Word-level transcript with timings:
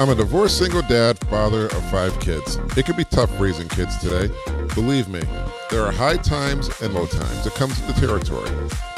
I'm 0.00 0.08
a 0.08 0.14
divorced 0.14 0.56
single 0.56 0.80
dad, 0.80 1.18
father 1.28 1.66
of 1.66 1.90
five 1.90 2.18
kids. 2.20 2.56
It 2.74 2.86
can 2.86 2.96
be 2.96 3.04
tough 3.04 3.38
raising 3.38 3.68
kids 3.68 3.98
today. 3.98 4.34
Believe 4.74 5.10
me, 5.10 5.20
there 5.68 5.82
are 5.82 5.92
high 5.92 6.16
times 6.16 6.70
and 6.80 6.94
low 6.94 7.04
times. 7.04 7.46
It 7.46 7.52
comes 7.52 7.78
with 7.78 7.94
the 7.94 8.06
territory. 8.06 8.50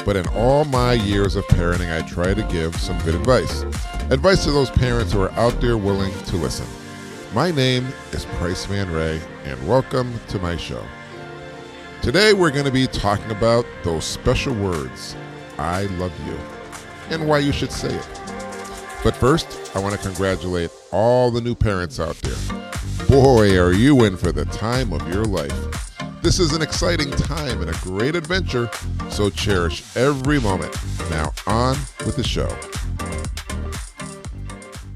But 0.05 0.15
in 0.15 0.25
all 0.27 0.63
my 0.63 0.93
years 0.93 1.35
of 1.35 1.45
parenting, 1.47 1.93
I 1.93 2.07
try 2.07 2.33
to 2.33 2.41
give 2.43 2.77
some 2.77 2.97
good 2.99 3.15
advice. 3.15 3.63
Advice 4.11 4.45
to 4.45 4.51
those 4.51 4.69
parents 4.69 5.11
who 5.11 5.21
are 5.21 5.31
out 5.33 5.59
there 5.59 5.77
willing 5.77 6.13
to 6.27 6.37
listen. 6.37 6.65
My 7.33 7.51
name 7.51 7.85
is 8.13 8.23
Price 8.37 8.63
Van 8.63 8.89
Ray, 8.89 9.19
and 9.43 9.67
welcome 9.67 10.17
to 10.29 10.39
my 10.39 10.55
show. 10.55 10.85
Today, 12.01 12.31
we're 12.31 12.49
going 12.49 12.63
to 12.63 12.71
be 12.71 12.87
talking 12.87 13.31
about 13.31 13.65
those 13.83 14.05
special 14.05 14.55
words, 14.55 15.17
I 15.57 15.83
love 15.97 16.13
you, 16.25 16.37
and 17.09 17.27
why 17.27 17.39
you 17.39 17.51
should 17.51 17.73
say 17.73 17.93
it. 17.93 18.07
But 19.03 19.17
first, 19.17 19.69
I 19.75 19.79
want 19.79 19.93
to 19.95 19.99
congratulate 19.99 20.71
all 20.93 21.31
the 21.31 21.41
new 21.41 21.55
parents 21.55 21.99
out 21.99 22.15
there. 22.17 22.61
Boy, 23.07 23.59
are 23.59 23.73
you 23.73 24.05
in 24.05 24.15
for 24.15 24.31
the 24.31 24.45
time 24.45 24.93
of 24.93 25.11
your 25.11 25.25
life. 25.25 25.51
This 26.21 26.39
is 26.39 26.53
an 26.53 26.61
exciting 26.61 27.09
time 27.11 27.61
and 27.61 27.69
a 27.69 27.79
great 27.81 28.15
adventure, 28.15 28.69
so 29.09 29.29
cherish 29.29 29.83
every 29.97 30.39
moment. 30.39 30.73
Now, 31.09 31.33
on 31.47 31.75
with 32.05 32.15
the 32.15 32.23
show. 32.23 32.47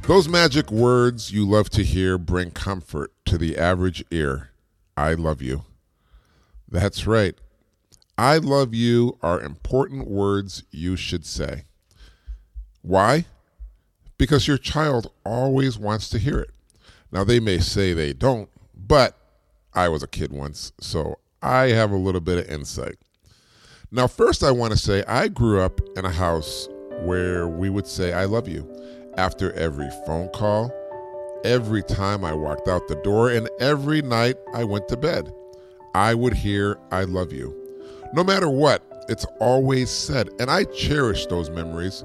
Those 0.04 0.30
magic 0.30 0.72
words 0.72 1.34
you 1.34 1.46
love 1.46 1.70
to 1.72 1.84
hear 1.84 2.18
bring 2.18 2.52
comfort 2.52 3.12
to 3.26 3.38
the 3.38 3.58
average 3.58 4.06
ear. 4.09 4.52
I 4.95 5.16
love 5.16 5.42
you. 5.42 5.66
That's 6.70 7.06
right. 7.06 7.36
I 8.18 8.38
love 8.38 8.73
you 8.73 9.18
are 9.22 9.42
important 9.42 10.08
words 10.08 10.64
you 10.72 10.95
should 10.95 11.26
say. 11.26 11.66
Why? 12.82 13.26
Because 14.18 14.48
your 14.48 14.58
child 14.58 15.12
always 15.26 15.78
wants 15.78 16.10
to 16.10 16.18
hear 16.18 16.40
it. 16.40 16.52
Now, 17.12 17.23
they 17.23 17.40
may 17.40 17.60
say 17.60 17.94
they 17.94 18.14
don't, 18.14 18.50
but 18.76 19.18
I 19.73 19.90
was 19.90 20.04
a 20.04 20.08
kid 20.08 20.32
once, 20.32 20.72
so 20.80 21.20
I 21.42 21.68
have 21.68 21.92
a 21.92 21.98
little 21.98 22.22
bit 22.22 22.38
of 22.38 22.50
insight. 22.50 22.98
Now, 23.92 24.08
first, 24.08 24.44
I 24.44 24.52
want 24.52 24.73
to 24.73 24.78
say 24.78 25.04
I 25.08 25.28
grew 25.28 25.62
up 25.62 25.80
in 25.95 26.04
a 26.04 26.12
house 26.12 26.68
where 27.04 27.48
we 27.48 27.70
would 27.70 27.88
say, 27.88 28.12
I 28.12 28.26
love 28.26 28.48
you 28.48 28.68
after 29.18 29.54
every 29.54 29.90
phone 30.06 30.30
call, 30.30 30.72
every 31.45 31.84
time 31.84 32.26
I 32.26 32.34
walked 32.34 32.68
out 32.68 32.88
the 32.88 32.95
door, 32.95 33.30
and 33.30 33.50
every 33.60 34.02
night 34.02 34.36
I 34.54 34.64
went 34.64 34.88
to 34.90 34.98
bed. 34.98 35.32
I 35.95 36.14
would 36.14 36.34
hear, 36.34 36.78
I 36.92 37.04
love 37.04 37.32
you. 37.32 37.56
No 38.14 38.23
matter 38.23 38.50
what, 38.50 38.84
it's 39.10 39.26
always 39.40 39.90
said. 39.90 40.30
And 40.40 40.52
I 40.52 40.66
cherish 40.66 41.26
those 41.28 41.50
memories, 41.50 42.04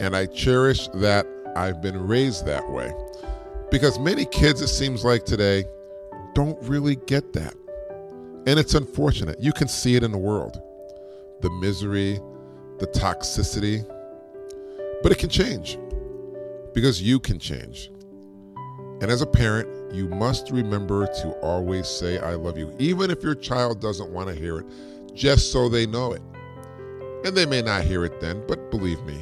and 0.00 0.16
I 0.16 0.26
cherish 0.26 0.88
that 0.94 1.26
I've 1.56 1.80
been 1.80 2.06
raised 2.06 2.46
that 2.46 2.68
way. 2.70 2.92
Because 3.70 3.98
many 3.98 4.24
kids, 4.24 4.60
it 4.62 4.68
seems 4.68 5.04
like 5.04 5.24
today, 5.24 5.64
don't 6.34 6.60
really 6.62 6.96
get 6.96 7.32
that. 7.34 7.54
And 8.46 8.58
it's 8.58 8.74
unfortunate. 8.74 9.40
You 9.40 9.52
can 9.52 9.68
see 9.68 9.96
it 9.96 10.02
in 10.02 10.12
the 10.12 10.18
world 10.18 10.60
the 11.40 11.50
misery, 11.50 12.20
the 12.78 12.86
toxicity. 12.86 13.86
But 15.02 15.12
it 15.12 15.18
can 15.18 15.30
change 15.30 15.78
because 16.74 17.02
you 17.02 17.18
can 17.18 17.38
change. 17.38 17.90
And 19.00 19.04
as 19.04 19.22
a 19.22 19.26
parent, 19.26 19.94
you 19.94 20.08
must 20.08 20.50
remember 20.50 21.06
to 21.06 21.30
always 21.42 21.88
say, 21.88 22.18
I 22.18 22.34
love 22.34 22.58
you, 22.58 22.74
even 22.78 23.10
if 23.10 23.22
your 23.22 23.34
child 23.34 23.80
doesn't 23.80 24.10
want 24.10 24.28
to 24.28 24.34
hear 24.34 24.58
it, 24.58 24.66
just 25.14 25.50
so 25.52 25.68
they 25.68 25.86
know 25.86 26.12
it. 26.12 26.22
And 27.24 27.34
they 27.34 27.46
may 27.46 27.62
not 27.62 27.82
hear 27.82 28.04
it 28.04 28.20
then, 28.20 28.42
but 28.46 28.70
believe 28.70 29.02
me, 29.04 29.18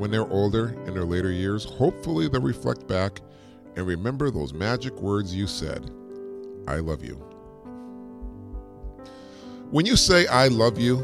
when 0.00 0.10
they're 0.10 0.30
older 0.32 0.70
in 0.86 0.94
their 0.94 1.04
later 1.04 1.30
years, 1.30 1.62
hopefully 1.62 2.26
they'll 2.26 2.40
reflect 2.40 2.88
back 2.88 3.20
and 3.76 3.86
remember 3.86 4.30
those 4.30 4.54
magic 4.54 4.94
words 4.94 5.34
you 5.34 5.46
said 5.46 5.90
I 6.66 6.76
love 6.76 7.04
you. 7.04 7.16
When 9.70 9.84
you 9.84 9.96
say 9.96 10.26
I 10.26 10.48
love 10.48 10.78
you, 10.78 10.96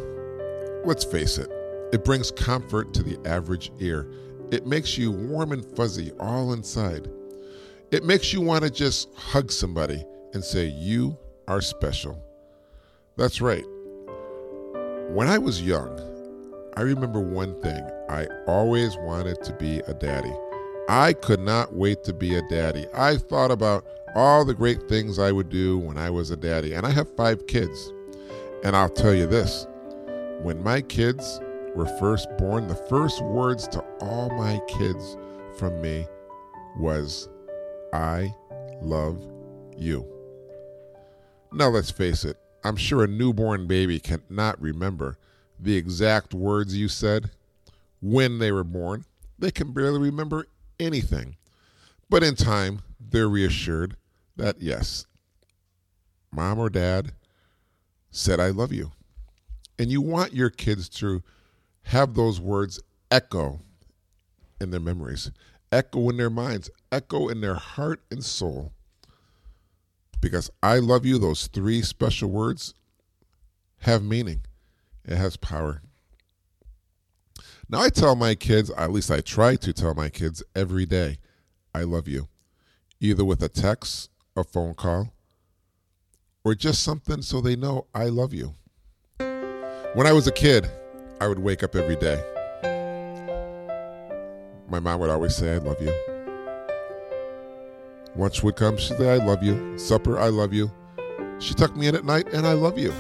let's 0.86 1.04
face 1.04 1.36
it, 1.36 1.50
it 1.92 2.06
brings 2.06 2.30
comfort 2.30 2.94
to 2.94 3.02
the 3.02 3.18
average 3.28 3.70
ear. 3.80 4.10
It 4.50 4.66
makes 4.66 4.96
you 4.96 5.10
warm 5.12 5.52
and 5.52 5.62
fuzzy 5.76 6.10
all 6.18 6.54
inside. 6.54 7.06
It 7.90 8.02
makes 8.02 8.32
you 8.32 8.40
want 8.40 8.64
to 8.64 8.70
just 8.70 9.14
hug 9.14 9.52
somebody 9.52 10.02
and 10.32 10.42
say, 10.42 10.68
You 10.68 11.18
are 11.48 11.60
special. 11.60 12.18
That's 13.18 13.42
right. 13.42 13.64
When 15.10 15.28
I 15.28 15.36
was 15.36 15.60
young, 15.60 16.15
I 16.78 16.82
remember 16.82 17.20
one 17.20 17.58
thing 17.62 17.88
I 18.10 18.26
always 18.46 18.98
wanted 18.98 19.42
to 19.44 19.54
be 19.54 19.78
a 19.80 19.94
daddy. 19.94 20.32
I 20.90 21.14
could 21.14 21.40
not 21.40 21.74
wait 21.74 22.04
to 22.04 22.12
be 22.12 22.36
a 22.36 22.46
daddy. 22.50 22.86
I 22.92 23.16
thought 23.16 23.50
about 23.50 23.86
all 24.14 24.44
the 24.44 24.52
great 24.52 24.86
things 24.86 25.18
I 25.18 25.32
would 25.32 25.48
do 25.48 25.78
when 25.78 25.96
I 25.96 26.10
was 26.10 26.30
a 26.30 26.36
daddy. 26.36 26.74
And 26.74 26.84
I 26.84 26.90
have 26.90 27.16
five 27.16 27.46
kids. 27.46 27.92
And 28.62 28.76
I'll 28.76 28.90
tell 28.90 29.14
you 29.14 29.26
this 29.26 29.66
when 30.42 30.62
my 30.62 30.82
kids 30.82 31.40
were 31.74 31.86
first 31.98 32.28
born, 32.36 32.68
the 32.68 32.74
first 32.74 33.22
words 33.22 33.66
to 33.68 33.82
all 34.00 34.28
my 34.36 34.60
kids 34.68 35.16
from 35.58 35.80
me 35.80 36.06
was, 36.78 37.30
I 37.94 38.34
love 38.82 39.22
you. 39.78 40.06
Now, 41.52 41.68
let's 41.68 41.90
face 41.90 42.24
it, 42.26 42.36
I'm 42.64 42.76
sure 42.76 43.02
a 43.02 43.08
newborn 43.08 43.66
baby 43.66 43.98
cannot 43.98 44.60
remember 44.60 45.16
the 45.58 45.76
exact 45.76 46.34
words 46.34 46.76
you 46.76 46.88
said 46.88 47.30
when 48.00 48.38
they 48.38 48.52
were 48.52 48.64
born. 48.64 49.04
They 49.38 49.50
can 49.50 49.72
barely 49.72 49.98
remember 49.98 50.46
anything. 50.78 51.36
But 52.08 52.22
in 52.22 52.36
time, 52.36 52.82
they're 53.00 53.28
reassured 53.28 53.96
that 54.36 54.60
yes, 54.60 55.06
mom 56.30 56.58
or 56.58 56.70
dad 56.70 57.12
said, 58.10 58.40
I 58.40 58.48
love 58.48 58.72
you. 58.72 58.92
And 59.78 59.90
you 59.90 60.00
want 60.00 60.32
your 60.32 60.50
kids 60.50 60.88
to 60.90 61.22
have 61.84 62.14
those 62.14 62.40
words 62.40 62.80
echo 63.10 63.60
in 64.60 64.70
their 64.70 64.80
memories, 64.80 65.30
echo 65.70 66.08
in 66.08 66.16
their 66.16 66.30
minds, 66.30 66.70
echo 66.90 67.28
in 67.28 67.40
their 67.40 67.54
heart 67.54 68.00
and 68.10 68.24
soul. 68.24 68.72
Because 70.20 70.50
I 70.62 70.78
love 70.78 71.04
you, 71.04 71.18
those 71.18 71.46
three 71.46 71.82
special 71.82 72.30
words 72.30 72.74
have 73.80 74.02
meaning, 74.02 74.42
it 75.06 75.16
has 75.16 75.36
power. 75.36 75.82
Now, 77.68 77.80
I 77.80 77.88
tell 77.88 78.14
my 78.14 78.34
kids, 78.34 78.70
at 78.70 78.92
least 78.92 79.10
I 79.10 79.20
try 79.20 79.56
to 79.56 79.72
tell 79.72 79.94
my 79.94 80.08
kids 80.08 80.42
every 80.54 80.86
day, 80.86 81.18
I 81.74 81.82
love 81.82 82.06
you, 82.06 82.28
either 83.00 83.24
with 83.24 83.42
a 83.42 83.48
text, 83.48 84.10
a 84.36 84.44
phone 84.44 84.74
call, 84.74 85.12
or 86.44 86.54
just 86.54 86.82
something 86.82 87.22
so 87.22 87.40
they 87.40 87.56
know 87.56 87.86
I 87.94 88.04
love 88.04 88.32
you. 88.32 88.54
When 89.18 90.06
I 90.06 90.12
was 90.12 90.26
a 90.26 90.32
kid, 90.32 90.70
I 91.20 91.26
would 91.26 91.38
wake 91.38 91.62
up 91.62 91.74
every 91.74 91.96
day. 91.96 92.22
My 94.68 94.78
mom 94.78 95.00
would 95.00 95.10
always 95.10 95.34
say, 95.34 95.54
I 95.54 95.58
love 95.58 95.80
you. 95.80 95.92
Lunch 98.14 98.42
would 98.42 98.56
come, 98.56 98.76
she'd 98.76 98.96
say, 98.96 99.10
I 99.10 99.16
love 99.16 99.42
you. 99.42 99.76
Supper, 99.78 100.18
I 100.18 100.28
love 100.28 100.52
you. 100.52 100.70
She 101.38 101.54
tucked 101.54 101.76
me 101.76 101.88
in 101.88 101.96
at 101.96 102.04
night, 102.04 102.28
and 102.32 102.46
I 102.46 102.52
love 102.52 102.78
you 102.78 102.92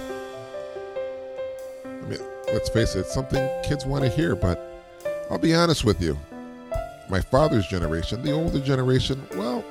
let's 2.52 2.68
face 2.68 2.94
it, 2.94 3.00
it's 3.00 3.14
something 3.14 3.48
kids 3.62 3.86
want 3.86 4.04
to 4.04 4.10
hear, 4.10 4.36
but 4.36 4.84
I'll 5.30 5.38
be 5.38 5.54
honest 5.54 5.84
with 5.84 6.00
you. 6.00 6.18
My 7.08 7.20
father's 7.20 7.66
generation, 7.66 8.22
the 8.22 8.32
older 8.32 8.60
generation, 8.60 9.26
well, 9.36 9.64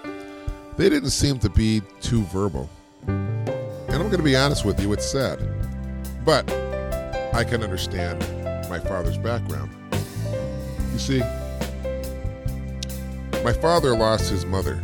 they 0.78 0.90
didn't 0.90 1.10
seem 1.10 1.40
to 1.40 1.50
be 1.50 1.82
too 2.02 2.24
verbal. 2.24 2.70
And 3.08 3.94
I'm 3.94 4.10
going 4.10 4.18
to 4.18 4.24
be 4.24 4.36
honest 4.36 4.66
with 4.66 4.80
you, 4.82 4.92
it's 4.94 5.06
sad. 5.06 5.40
But 6.26 6.50
I 7.34 7.44
can 7.44 7.64
understand 7.64 8.20
my 8.70 8.80
father's 8.80 9.18
background. 9.18 9.72
You 10.92 11.00
see, 11.00 11.20
my 13.44 13.54
father 13.54 13.96
lost 13.96 14.30
his 14.30 14.46
mother 14.46 14.82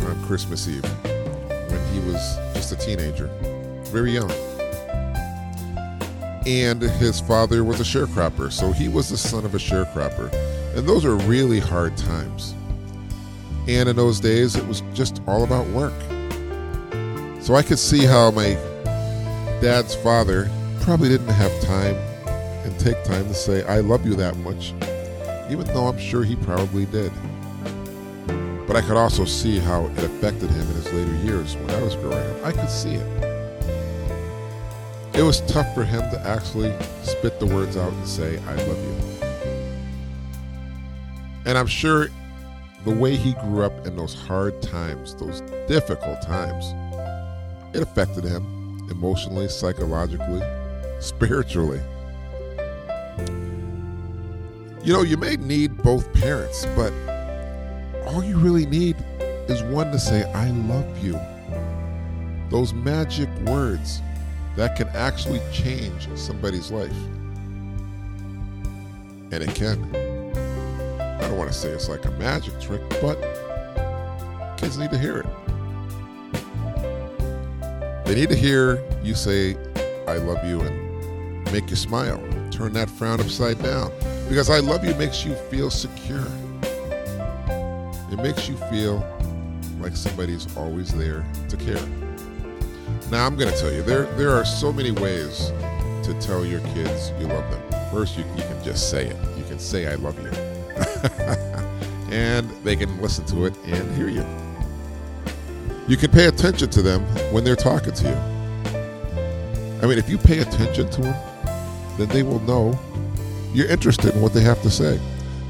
on 0.00 0.24
Christmas 0.26 0.68
Eve 0.68 0.84
when 0.84 1.92
he 1.92 2.00
was 2.00 2.36
just 2.54 2.72
a 2.72 2.76
teenager, 2.76 3.28
very 3.84 4.12
young 4.12 4.30
and 6.46 6.82
his 6.82 7.20
father 7.20 7.64
was 7.64 7.80
a 7.80 7.84
sharecropper, 7.84 8.52
so 8.52 8.70
he 8.72 8.88
was 8.88 9.08
the 9.08 9.16
son 9.16 9.44
of 9.44 9.54
a 9.54 9.58
sharecropper. 9.58 10.32
And 10.76 10.86
those 10.86 11.04
are 11.04 11.16
really 11.16 11.58
hard 11.58 11.96
times. 11.96 12.54
And 13.66 13.88
in 13.88 13.96
those 13.96 14.20
days, 14.20 14.56
it 14.56 14.66
was 14.66 14.82
just 14.92 15.22
all 15.26 15.44
about 15.44 15.66
work. 15.68 15.94
So 17.40 17.54
I 17.54 17.62
could 17.62 17.78
see 17.78 18.04
how 18.04 18.30
my 18.30 18.54
dad's 19.60 19.94
father 19.94 20.50
probably 20.82 21.08
didn't 21.08 21.28
have 21.28 21.52
time 21.62 21.94
and 22.64 22.78
take 22.78 23.02
time 23.04 23.26
to 23.28 23.34
say, 23.34 23.64
I 23.64 23.80
love 23.80 24.04
you 24.04 24.14
that 24.16 24.36
much, 24.38 24.74
even 25.50 25.66
though 25.68 25.86
I'm 25.86 25.98
sure 25.98 26.24
he 26.24 26.36
probably 26.36 26.84
did. 26.86 27.12
But 28.66 28.76
I 28.76 28.82
could 28.82 28.96
also 28.96 29.24
see 29.24 29.58
how 29.58 29.86
it 29.86 29.98
affected 29.98 30.50
him 30.50 30.60
in 30.60 30.74
his 30.74 30.92
later 30.92 31.14
years 31.24 31.56
when 31.56 31.70
I 31.70 31.82
was 31.82 31.94
growing 31.96 32.30
up. 32.30 32.44
I 32.44 32.52
could 32.52 32.70
see 32.70 32.94
it 32.94 33.23
it 35.14 35.22
was 35.22 35.40
tough 35.42 35.72
for 35.74 35.84
him 35.84 36.00
to 36.10 36.20
actually 36.26 36.74
spit 37.02 37.38
the 37.38 37.46
words 37.46 37.76
out 37.76 37.92
and 37.92 38.08
say, 38.08 38.38
I 38.48 38.54
love 38.54 38.78
you. 38.84 38.96
And 41.46 41.56
I'm 41.56 41.68
sure 41.68 42.08
the 42.84 42.90
way 42.90 43.14
he 43.14 43.34
grew 43.34 43.62
up 43.62 43.86
in 43.86 43.96
those 43.96 44.14
hard 44.14 44.60
times, 44.60 45.14
those 45.14 45.40
difficult 45.68 46.20
times, 46.22 46.66
it 47.74 47.82
affected 47.82 48.24
him 48.24 48.88
emotionally, 48.90 49.48
psychologically, 49.48 50.42
spiritually. 51.00 51.80
You 54.82 54.92
know, 54.92 55.02
you 55.02 55.16
may 55.16 55.36
need 55.36 55.76
both 55.82 56.12
parents, 56.12 56.66
but 56.76 56.92
all 58.06 58.22
you 58.24 58.36
really 58.36 58.66
need 58.66 58.96
is 59.48 59.62
one 59.62 59.92
to 59.92 59.98
say, 59.98 60.30
I 60.32 60.50
love 60.50 60.98
you. 61.02 61.18
Those 62.50 62.74
magic 62.74 63.28
words 63.46 64.02
that 64.56 64.76
can 64.76 64.88
actually 64.88 65.40
change 65.52 66.08
somebody's 66.16 66.70
life. 66.70 66.96
And 69.32 69.42
it 69.42 69.54
can. 69.54 69.82
I 71.00 71.28
don't 71.28 71.38
want 71.38 71.50
to 71.50 71.56
say 71.56 71.70
it's 71.70 71.88
like 71.88 72.04
a 72.04 72.10
magic 72.12 72.60
trick, 72.60 72.82
but 73.00 73.16
kids 74.56 74.78
need 74.78 74.90
to 74.90 74.98
hear 74.98 75.18
it. 75.18 75.26
They 78.04 78.14
need 78.14 78.28
to 78.28 78.36
hear 78.36 78.82
you 79.02 79.14
say, 79.14 79.56
I 80.06 80.18
love 80.18 80.44
you, 80.44 80.60
and 80.60 81.52
make 81.52 81.70
you 81.70 81.76
smile. 81.76 82.22
Turn 82.50 82.72
that 82.74 82.88
frown 82.90 83.20
upside 83.20 83.60
down. 83.62 83.90
Because 84.28 84.50
I 84.50 84.60
love 84.60 84.84
you 84.84 84.94
makes 84.94 85.24
you 85.24 85.34
feel 85.50 85.70
secure. 85.70 86.26
It 88.10 88.22
makes 88.22 88.48
you 88.48 88.56
feel 88.70 89.04
like 89.80 89.96
somebody's 89.96 90.46
always 90.56 90.94
there 90.94 91.24
to 91.48 91.56
care. 91.56 91.82
Now 93.14 93.26
I'm 93.26 93.36
going 93.36 93.48
to 93.48 93.56
tell 93.56 93.72
you 93.72 93.80
there 93.80 94.06
there 94.16 94.32
are 94.32 94.44
so 94.44 94.72
many 94.72 94.90
ways 94.90 95.52
to 96.02 96.16
tell 96.20 96.44
your 96.44 96.58
kids 96.74 97.12
you 97.20 97.28
love 97.28 97.48
them. 97.48 97.62
First, 97.92 98.18
you, 98.18 98.24
you 98.34 98.42
can 98.42 98.60
just 98.64 98.90
say 98.90 99.06
it. 99.06 99.16
You 99.38 99.44
can 99.44 99.60
say 99.60 99.86
I 99.86 99.94
love 99.94 100.18
you, 100.20 100.30
and 102.12 102.50
they 102.64 102.74
can 102.74 103.00
listen 103.00 103.24
to 103.26 103.44
it 103.44 103.56
and 103.66 103.96
hear 103.96 104.08
you. 104.08 104.26
You 105.86 105.96
can 105.96 106.10
pay 106.10 106.26
attention 106.26 106.70
to 106.70 106.82
them 106.82 107.02
when 107.32 107.44
they're 107.44 107.54
talking 107.54 107.92
to 107.92 108.04
you. 108.04 108.16
I 109.80 109.86
mean, 109.86 109.96
if 109.96 110.08
you 110.08 110.18
pay 110.18 110.40
attention 110.40 110.90
to 110.90 111.00
them, 111.00 111.14
then 111.96 112.08
they 112.08 112.24
will 112.24 112.40
know 112.40 112.76
you're 113.52 113.68
interested 113.68 114.12
in 114.12 114.22
what 114.22 114.32
they 114.32 114.42
have 114.42 114.60
to 114.62 114.70
say, 114.70 115.00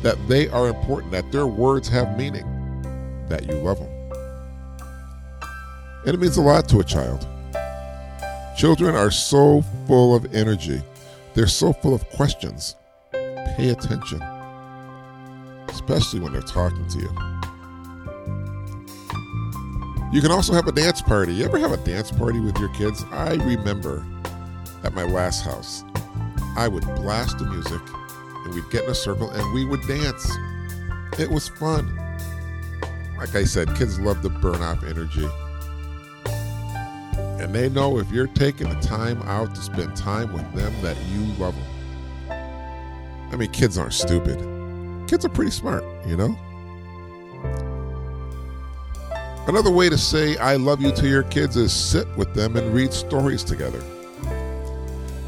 that 0.02 0.18
they 0.28 0.50
are 0.50 0.68
important, 0.68 1.12
that 1.12 1.32
their 1.32 1.46
words 1.46 1.88
have 1.88 2.14
meaning, 2.18 2.44
that 3.30 3.46
you 3.46 3.54
love 3.54 3.78
them. 3.78 4.12
And 6.04 6.12
it 6.12 6.20
means 6.20 6.36
a 6.36 6.42
lot 6.42 6.68
to 6.68 6.80
a 6.80 6.84
child. 6.84 7.26
Children 8.56 8.94
are 8.94 9.10
so 9.10 9.62
full 9.86 10.14
of 10.14 10.32
energy, 10.34 10.80
they're 11.34 11.46
so 11.46 11.72
full 11.72 11.94
of 11.94 12.08
questions. 12.10 12.76
Pay 13.12 13.70
attention, 13.70 14.22
especially 15.68 16.20
when 16.20 16.32
they're 16.32 16.42
talking 16.42 16.86
to 16.88 16.98
you. 17.00 17.10
You 20.12 20.20
can 20.20 20.30
also 20.30 20.52
have 20.52 20.68
a 20.68 20.72
dance 20.72 21.02
party. 21.02 21.34
You 21.34 21.44
ever 21.44 21.58
have 21.58 21.72
a 21.72 21.76
dance 21.78 22.12
party 22.12 22.38
with 22.38 22.56
your 22.58 22.68
kids? 22.74 23.04
I 23.10 23.34
remember 23.34 24.06
at 24.84 24.94
my 24.94 25.02
last 25.02 25.42
house, 25.42 25.82
I 26.56 26.68
would 26.68 26.84
blast 26.94 27.38
the 27.38 27.46
music 27.46 27.80
and 28.44 28.54
we'd 28.54 28.70
get 28.70 28.84
in 28.84 28.90
a 28.90 28.94
circle 28.94 29.30
and 29.30 29.52
we 29.52 29.64
would 29.64 29.82
dance. 29.88 30.30
It 31.18 31.28
was 31.28 31.48
fun. 31.48 31.96
Like 33.18 33.34
I 33.34 33.42
said, 33.42 33.74
kids 33.74 33.98
love 33.98 34.22
to 34.22 34.28
burn 34.28 34.62
off 34.62 34.84
energy. 34.84 35.28
And 37.44 37.54
they 37.54 37.68
know 37.68 37.98
if 37.98 38.10
you're 38.10 38.26
taking 38.28 38.70
the 38.70 38.80
time 38.80 39.20
out 39.24 39.54
to 39.54 39.60
spend 39.60 39.94
time 39.94 40.32
with 40.32 40.50
them 40.54 40.72
that 40.80 40.96
you 41.12 41.20
love 41.34 41.54
them. 41.54 42.40
I 43.30 43.36
mean, 43.36 43.50
kids 43.50 43.76
aren't 43.76 43.92
stupid. 43.92 44.38
Kids 45.06 45.26
are 45.26 45.28
pretty 45.28 45.50
smart, 45.50 45.84
you 46.06 46.16
know? 46.16 46.34
Another 49.46 49.70
way 49.70 49.90
to 49.90 49.98
say 49.98 50.38
I 50.38 50.56
love 50.56 50.80
you 50.80 50.90
to 50.92 51.06
your 51.06 51.24
kids 51.24 51.58
is 51.58 51.70
sit 51.70 52.08
with 52.16 52.32
them 52.32 52.56
and 52.56 52.74
read 52.74 52.94
stories 52.94 53.44
together. 53.44 53.84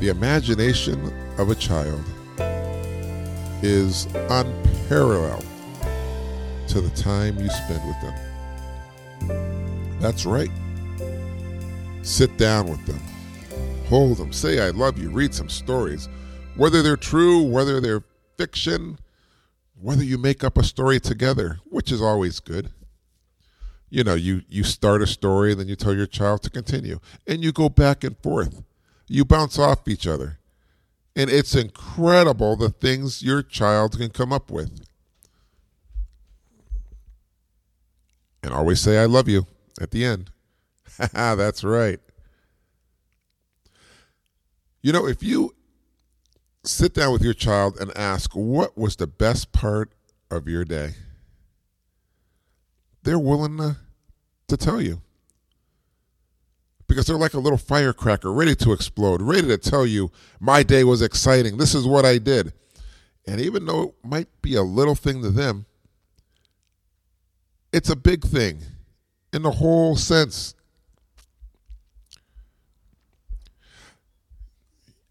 The 0.00 0.08
imagination 0.08 1.12
of 1.36 1.50
a 1.50 1.54
child 1.54 2.02
is 3.62 4.06
unparalleled 4.30 5.44
to 6.68 6.80
the 6.80 6.88
time 6.96 7.38
you 7.38 7.50
spend 7.50 7.82
with 7.86 8.00
them. 9.28 10.00
That's 10.00 10.24
right. 10.24 10.50
Sit 12.06 12.36
down 12.36 12.68
with 12.68 12.86
them, 12.86 13.00
hold 13.88 14.18
them, 14.18 14.32
say 14.32 14.64
I 14.64 14.70
love 14.70 14.96
you, 14.96 15.10
read 15.10 15.34
some 15.34 15.48
stories, 15.48 16.08
whether 16.54 16.80
they're 16.80 16.96
true, 16.96 17.42
whether 17.42 17.80
they're 17.80 18.04
fiction, 18.38 19.00
whether 19.74 20.04
you 20.04 20.16
make 20.16 20.44
up 20.44 20.56
a 20.56 20.62
story 20.62 21.00
together, 21.00 21.58
which 21.64 21.90
is 21.90 22.00
always 22.00 22.38
good. 22.38 22.70
You 23.90 24.04
know 24.04 24.14
you 24.14 24.42
you 24.48 24.62
start 24.62 25.02
a 25.02 25.06
story 25.08 25.50
and 25.50 25.60
then 25.60 25.66
you 25.66 25.74
tell 25.74 25.96
your 25.96 26.06
child 26.06 26.44
to 26.44 26.50
continue. 26.50 27.00
And 27.26 27.42
you 27.42 27.50
go 27.50 27.68
back 27.68 28.04
and 28.04 28.16
forth. 28.18 28.62
You 29.08 29.24
bounce 29.24 29.58
off 29.58 29.88
each 29.88 30.06
other. 30.06 30.38
And 31.16 31.28
it's 31.28 31.56
incredible 31.56 32.54
the 32.54 32.70
things 32.70 33.24
your 33.24 33.42
child 33.42 33.98
can 33.98 34.10
come 34.10 34.32
up 34.32 34.48
with. 34.48 34.86
And 38.44 38.54
always 38.54 38.80
say 38.80 38.96
i 38.96 39.06
love 39.06 39.28
you 39.28 39.48
at 39.80 39.90
the 39.90 40.04
end 40.04 40.30
that's 41.12 41.62
right 41.64 42.00
you 44.82 44.92
know 44.92 45.06
if 45.06 45.22
you 45.22 45.54
sit 46.64 46.94
down 46.94 47.12
with 47.12 47.22
your 47.22 47.34
child 47.34 47.78
and 47.78 47.96
ask 47.96 48.32
what 48.32 48.76
was 48.76 48.96
the 48.96 49.06
best 49.06 49.52
part 49.52 49.92
of 50.30 50.48
your 50.48 50.64
day 50.64 50.94
they're 53.06 53.18
willing 53.20 53.56
to, 53.58 53.76
to 54.48 54.56
tell 54.56 54.80
you. 54.80 55.00
Because 56.88 57.06
they're 57.06 57.16
like 57.16 57.34
a 57.34 57.40
little 57.40 57.56
firecracker 57.56 58.32
ready 58.32 58.56
to 58.56 58.72
explode, 58.72 59.22
ready 59.22 59.46
to 59.46 59.58
tell 59.58 59.86
you, 59.86 60.10
my 60.40 60.64
day 60.64 60.82
was 60.82 61.02
exciting. 61.02 61.56
This 61.56 61.72
is 61.72 61.86
what 61.86 62.04
I 62.04 62.18
did. 62.18 62.52
And 63.24 63.40
even 63.40 63.64
though 63.64 63.82
it 63.82 63.94
might 64.02 64.28
be 64.42 64.56
a 64.56 64.62
little 64.62 64.96
thing 64.96 65.22
to 65.22 65.30
them, 65.30 65.66
it's 67.72 67.90
a 67.90 67.96
big 67.96 68.24
thing 68.24 68.58
in 69.32 69.42
the 69.42 69.52
whole 69.52 69.94
sense. 69.94 70.55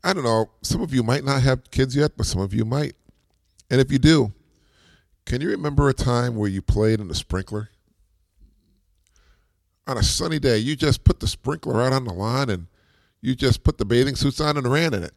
I 0.06 0.14
don't 0.14 0.24
know, 0.24 0.52
some 0.62 0.82
of 0.82 0.94
you 0.94 1.04
might 1.04 1.26
not 1.26 1.42
have 1.42 1.70
kids 1.72 1.96
yet, 1.96 2.16
but 2.16 2.26
some 2.26 2.40
of 2.40 2.54
you 2.54 2.64
might. 2.64 2.96
And 3.70 3.82
if 3.82 3.92
you 3.92 4.00
do, 4.00 4.32
can 5.26 5.42
you 5.42 5.50
remember 5.50 5.90
a 5.90 5.94
time 5.94 6.36
where 6.36 6.50
you 6.50 6.62
played 6.62 7.02
in 7.02 7.10
a 7.12 7.16
sprinkler? 7.16 7.72
on 9.88 9.98
a 9.98 10.04
sunny 10.04 10.40
day, 10.40 10.58
you 10.58 10.76
just 10.76 11.04
put 11.04 11.20
the 11.20 11.28
sprinkler 11.28 11.82
out 11.82 11.94
on 11.94 12.06
the 12.06 12.14
lawn 12.14 12.50
and 12.50 12.68
you 13.22 13.36
just 13.36 13.64
put 13.64 13.78
the 13.78 13.86
bathing 13.86 14.16
suits 14.16 14.42
on 14.42 14.58
and 14.58 14.72
ran 14.72 14.94
in 14.94 15.04
it. 15.04 15.14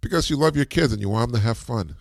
Because 0.00 0.30
you 0.30 0.36
love 0.36 0.56
your 0.56 0.64
kids 0.64 0.92
and 0.92 1.02
you 1.02 1.08
want 1.08 1.32
them 1.32 1.40
to 1.40 1.46
have 1.46 1.58
fun. 1.58 1.96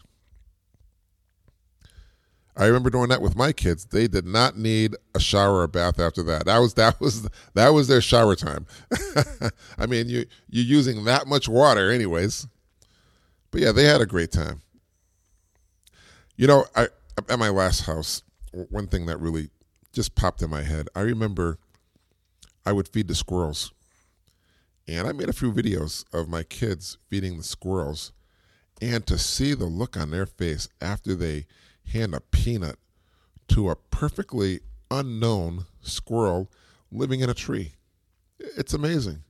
I 2.58 2.66
remember 2.66 2.90
doing 2.90 3.10
that 3.10 3.22
with 3.22 3.36
my 3.36 3.52
kids. 3.52 3.86
They 3.86 4.08
did 4.08 4.26
not 4.26 4.58
need 4.58 4.96
a 5.14 5.20
shower 5.20 5.62
or 5.62 5.68
bath 5.68 6.00
after 6.00 6.24
that. 6.24 6.46
That 6.46 6.58
was 6.58 6.74
that 6.74 7.00
was 7.00 7.28
that 7.54 7.70
was 7.70 7.88
their 7.88 8.02
shower 8.02 8.36
time. 8.36 8.66
I 9.78 9.86
mean, 9.86 10.10
you 10.10 10.26
you're 10.50 10.66
using 10.66 11.06
that 11.06 11.28
much 11.28 11.48
water 11.48 11.92
anyways. 11.92 12.48
But 13.52 13.62
yeah, 13.62 13.72
they 13.72 13.84
had 13.84 14.02
a 14.02 14.08
great 14.08 14.32
time. 14.32 14.62
You 16.36 16.48
know, 16.48 16.66
I 16.76 16.88
at 17.30 17.38
my 17.38 17.50
last 17.50 17.82
house, 17.82 18.24
one 18.52 18.88
thing 18.88 19.06
that 19.06 19.20
really 19.20 19.50
just 19.94 20.16
popped 20.16 20.42
in 20.42 20.50
my 20.50 20.64
head. 20.64 20.90
I 20.96 21.02
remember 21.02 21.60
I 22.66 22.72
would 22.72 22.88
feed 22.88 23.08
the 23.08 23.16
squirrels. 23.16 23.72
And 24.88 25.08
I 25.08 25.12
made 25.12 25.30
a 25.30 25.34
few 25.34 25.52
videos 25.52 26.06
of 26.14 26.30
my 26.30 26.44
kids 26.44 26.98
feeding 27.10 27.38
the 27.38 27.44
squirrels. 27.44 28.14
And 28.82 29.06
to 29.08 29.18
see 29.18 29.54
the 29.54 29.66
look 29.66 29.98
on 29.98 30.12
their 30.12 30.26
face 30.26 30.70
after 30.82 31.14
they 31.16 31.46
hand 31.92 32.14
a 32.14 32.22
peanut 32.22 32.78
to 33.50 33.70
a 33.70 33.76
perfectly 33.76 34.60
unknown 34.92 35.66
squirrel 35.82 36.50
living 36.92 37.20
in 37.20 37.30
a 37.30 37.34
tree. 37.34 37.74
It's 38.40 38.74
amazing. 38.74 39.24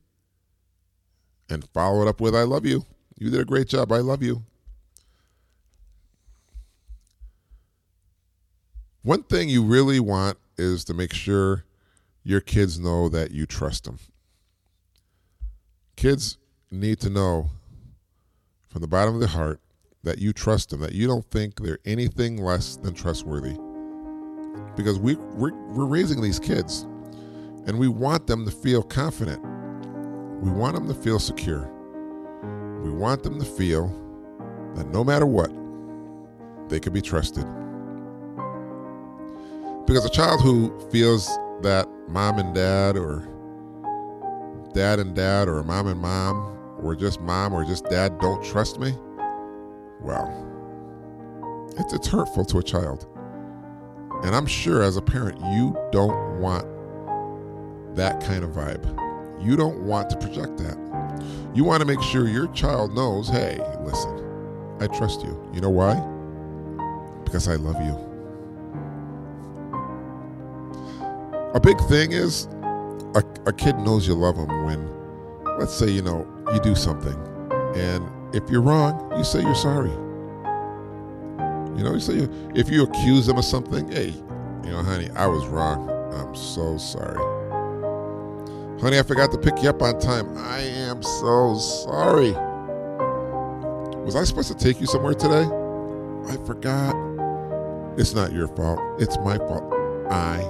And 1.50 1.68
follow 1.70 2.02
it 2.02 2.08
up 2.08 2.20
with 2.20 2.36
I 2.36 2.44
love 2.44 2.66
you. 2.66 2.86
You 3.18 3.30
did 3.30 3.40
a 3.40 3.46
great 3.46 3.68
job. 3.68 3.92
I 3.92 4.00
love 4.00 4.22
you. 4.22 4.44
One 9.02 9.24
thing 9.24 9.48
you 9.48 9.64
really 9.64 10.00
want 10.00 10.38
is 10.58 10.84
to 10.86 10.94
make 10.94 11.14
sure 11.14 11.64
your 12.24 12.42
kids 12.42 12.78
know 12.78 13.08
that 13.10 13.32
you 13.32 13.46
trust 13.46 13.86
them. 13.86 14.00
Kids 15.96 16.38
need 16.70 17.00
to 17.00 17.10
know 17.10 17.52
from 18.68 18.82
the 18.82 18.88
bottom 18.88 19.14
of 19.14 19.22
their 19.22 19.30
heart 19.30 19.62
that 20.04 20.20
you 20.20 20.34
trust 20.34 20.70
them, 20.70 20.80
that 20.82 20.94
you 20.94 21.08
don't 21.08 21.30
think 21.32 21.62
they're 21.62 21.80
anything 21.86 22.38
less 22.38 22.77
than 22.77 22.94
trustworthy. 22.94 23.58
Because 24.75 25.00
we, 25.00 25.16
we're, 25.16 25.54
we're 25.74 25.86
raising 25.86 26.22
these 26.22 26.39
kids 26.39 26.84
and 27.66 27.77
we 27.77 27.88
want 27.88 28.27
them 28.27 28.46
to 28.46 28.51
feel 28.51 28.82
confident. 28.82 29.42
We 30.42 30.50
want 30.51 30.75
them 30.75 30.88
to 30.88 30.94
feel 30.94 31.20
secure. 31.20 31.72
We 32.84 32.92
want 32.92 33.24
them 33.24 33.39
to 33.39 33.46
feel 33.46 33.88
that 34.75 34.88
no 34.88 35.04
matter 35.04 35.25
what, 35.25 35.51
they 36.70 36.80
can 36.80 36.94
be 36.94 37.01
trusted. 37.01 37.46
Because 39.86 40.06
a 40.06 40.10
child 40.10 40.42
who 40.42 40.77
feels 40.92 41.27
that 41.62 41.88
mom 42.08 42.39
and 42.39 42.54
dad, 42.54 42.98
or 42.98 43.27
dad 44.74 45.00
and 45.00 45.16
dad, 45.16 45.48
or 45.48 45.63
mom 45.63 45.88
and 45.88 46.00
mom, 46.00 46.58
or 46.82 46.96
just 46.96 47.20
mom 47.22 47.54
or 47.54 47.66
just 47.66 47.86
dad 47.86 48.20
don't 48.20 48.44
trust 48.44 48.80
me, 48.80 48.94
well, 50.01 51.74
it's, 51.77 51.94
it's 51.94 52.08
hurtful 52.08 52.46
to 52.46 52.58
a 52.60 52.63
child. 52.63 53.08
And 54.24 54.36
I'm 54.36 54.48
sure 54.48 54.82
as 54.82 54.98
a 54.98 55.01
parent, 55.01 55.39
you 55.54 55.77
don't 55.92 56.39
want 56.39 56.66
that 57.96 58.24
kind 58.24 58.44
of 58.44 58.51
vibe. 58.51 58.86
You 59.44 59.56
don't 59.56 59.84
want 59.84 60.10
to 60.10 60.18
project 60.18 60.58
that. 60.58 60.77
You 61.54 61.63
want 61.63 61.82
to 61.82 61.86
make 61.86 62.01
sure 62.01 62.27
your 62.27 62.48
child 62.54 62.96
knows 62.96 63.30
hey, 63.30 63.60
listen, 63.82 64.77
I 64.80 64.88
trust 64.88 65.22
you. 65.22 65.50
You 65.54 65.62
know 65.62 65.70
why? 65.70 65.96
Because 67.24 67.48
I 67.48 67.56
love 67.56 67.82
you. 67.82 68.08
A 71.54 71.60
big 71.60 71.80
thing 71.82 72.12
is 72.12 72.48
a, 73.16 73.24
a 73.46 73.54
kid 73.54 73.77
knows 73.80 74.08
you 74.08 74.13
love 74.13 74.38
them 74.38 74.66
when, 74.66 75.58
let's 75.60 75.74
say, 75.74 75.89
you 75.89 76.01
know, 76.01 76.27
you 76.54 76.60
do 76.60 76.75
something. 76.75 77.16
And 77.75 78.08
if 78.38 78.50
you're 78.51 78.62
wrong, 78.62 79.12
you 79.17 79.24
say 79.24 79.41
you're 79.41 79.56
sorry. 79.56 79.89
You 81.75 81.84
know, 81.84 81.94
you 81.94 82.00
say 82.00 82.29
if 82.56 82.70
you 82.70 82.84
accuse 82.84 83.25
them 83.25 83.38
of 83.38 83.46
something, 83.46 83.91
hey, 83.91 84.13
you 84.63 84.72
know, 84.72 84.84
honey, 84.84 85.10
I 85.12 85.25
was 85.25 85.46
wrong. 85.48 85.89
I'm 86.13 86.36
so 86.36 86.77
sorry. 86.77 87.17
Honey, 88.79 89.00
I 89.00 89.03
forgot 89.03 89.32
to 89.32 89.39
pick 89.39 89.63
you 89.63 89.70
up 89.70 89.82
on 89.82 90.00
time. 90.00 90.38
I 90.38 90.60
am 90.60 91.01
so 91.01 91.58
sorry. 91.58 92.32
Was 94.03 94.15
I 94.15 94.24
supposed 94.24 94.50
to 94.50 94.56
take 94.56 94.79
you 94.79 94.86
somewhere 94.86 95.15
today? 95.15 95.46
I 96.32 96.38
forgot. 96.46 96.96
It's 97.98 98.13
not 98.13 98.34
your 98.34 98.48
fault. 98.50 98.79
It's 99.01 99.17
my 99.17 99.38
fault. 99.38 99.74
I 100.12 100.41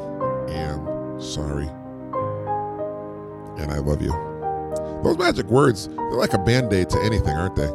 am 0.50 1.22
sorry. 1.22 1.70
And 3.58 3.72
I 3.72 3.80
love 3.80 4.02
you. 4.02 4.27
Those 5.04 5.18
magic 5.18 5.46
words, 5.48 5.88
they're 5.88 6.12
like 6.12 6.34
a 6.34 6.40
band 6.40 6.74
aid 6.74 6.90
to 6.90 7.00
anything, 7.02 7.36
aren't 7.36 7.56
they? 7.56 7.68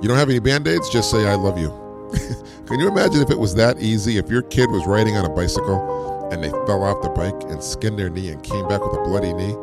You 0.00 0.08
don't 0.08 0.16
have 0.16 0.28
any 0.28 0.38
band 0.38 0.68
aids? 0.68 0.88
Just 0.88 1.10
say, 1.10 1.26
I 1.26 1.34
love 1.34 1.58
you. 1.58 1.68
Can 2.66 2.78
you 2.78 2.88
imagine 2.88 3.20
if 3.20 3.30
it 3.30 3.38
was 3.38 3.54
that 3.56 3.80
easy? 3.80 4.16
If 4.16 4.30
your 4.30 4.42
kid 4.42 4.70
was 4.70 4.86
riding 4.86 5.16
on 5.16 5.24
a 5.24 5.28
bicycle 5.28 6.28
and 6.30 6.42
they 6.42 6.50
fell 6.50 6.84
off 6.84 7.02
the 7.02 7.08
bike 7.08 7.50
and 7.50 7.62
skinned 7.62 7.98
their 7.98 8.10
knee 8.10 8.30
and 8.30 8.42
came 8.42 8.66
back 8.68 8.80
with 8.84 8.98
a 8.98 9.02
bloody 9.02 9.32
knee. 9.32 9.54